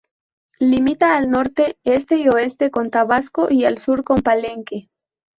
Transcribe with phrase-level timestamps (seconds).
[0.59, 4.89] Limita al norte este y oeste con Tabasco y al sur con Palenque.